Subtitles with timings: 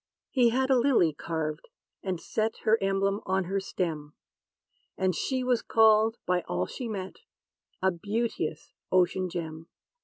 [0.31, 1.69] He had a lily carved,
[2.01, 4.15] and set, Her emblem, on her stem;
[4.97, 7.17] And she was called, by all she met,
[7.83, 9.67] A beauteous ocean gem.